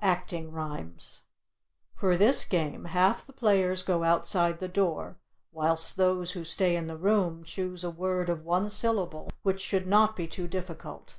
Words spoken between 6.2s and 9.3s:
who stay in the room choose a word of one syllable,